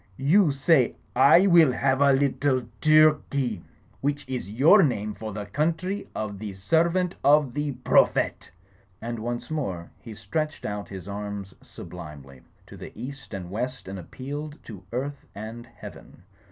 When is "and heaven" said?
15.35-16.23